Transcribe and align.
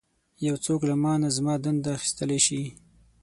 یو 0.47 0.55
څوک 0.65 0.81
له 0.89 0.95
مانه 1.03 1.29
زما 1.37 1.53
دنده 1.63 1.89
اخیستلی 1.97 2.39
شي. 2.45 2.63